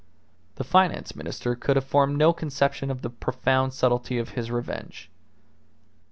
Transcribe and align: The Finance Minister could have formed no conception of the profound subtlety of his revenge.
The 0.55 0.63
Finance 0.63 1.15
Minister 1.15 1.55
could 1.55 1.75
have 1.75 1.85
formed 1.85 2.17
no 2.17 2.33
conception 2.33 2.89
of 2.89 3.03
the 3.03 3.11
profound 3.11 3.71
subtlety 3.73 4.17
of 4.17 4.29
his 4.29 4.49
revenge. 4.49 5.11